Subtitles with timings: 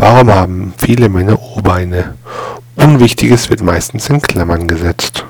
[0.00, 2.14] Warum haben viele Männer O-Beine?
[2.74, 5.26] Unwichtiges wird meistens in Klammern gesetzt.